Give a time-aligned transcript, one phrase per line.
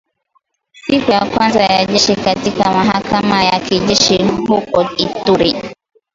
[0.71, 5.55] Siku ya kwanza ya kesi katika mahakama ya kijeshi huko Ituri